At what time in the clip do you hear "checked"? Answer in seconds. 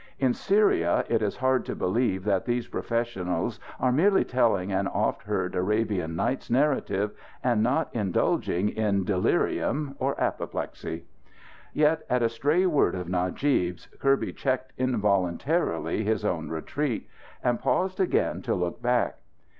14.33-14.73